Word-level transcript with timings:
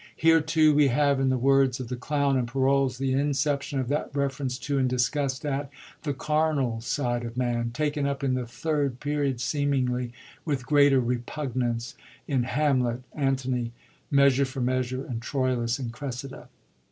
Here, 0.15 0.41
too, 0.41 0.73
we 0.73 0.87
have 0.87 1.19
in 1.19 1.29
the 1.29 1.37
words 1.37 1.79
of 1.79 1.87
the 1.87 1.95
Clown 1.95 2.35
and 2.35 2.47
Parolles 2.47 2.97
the 2.97 3.11
in 3.13 3.29
ception 3.33 3.79
of 3.79 3.87
that 3.89 4.09
reference 4.15 4.57
to, 4.57 4.79
and 4.79 4.89
disgust 4.89 5.45
at, 5.45 5.69
the 6.01 6.11
carnal 6.11 6.81
side 6.81 7.23
of 7.23 7.37
man, 7.37 7.69
taken 7.69 8.07
up 8.07 8.23
in 8.23 8.33
the 8.33 8.47
Third 8.47 8.99
Period, 8.99 9.39
seemingly 9.39 10.11
with 10.43 10.65
greater 10.65 10.99
repugnance, 10.99 11.93
in 12.27 12.41
Hamlet, 12.45 13.03
Antony, 13.13 13.73
Measure 14.09 14.45
for 14.45 14.59
Measv/re, 14.61 15.05
and 15.07 15.21
TroUvs 15.21 15.77
and 15.77 15.93
Creasida. 15.93 16.47